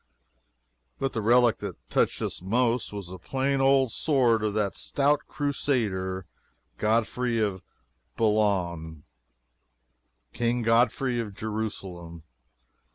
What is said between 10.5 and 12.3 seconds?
Godfrey of Jerusalem.